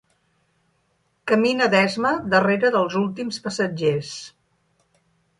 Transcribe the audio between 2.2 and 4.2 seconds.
darrere dels últims passatgers.